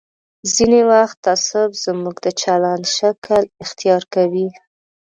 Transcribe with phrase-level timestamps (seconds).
[0.53, 4.47] ځینې وخت تعصب زموږ د چلند شکل اختیار کوي.